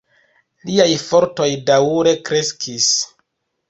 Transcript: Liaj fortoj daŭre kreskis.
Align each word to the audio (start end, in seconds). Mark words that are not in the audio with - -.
Liaj 0.69 0.87
fortoj 1.03 1.49
daŭre 1.69 2.19
kreskis. 2.31 2.93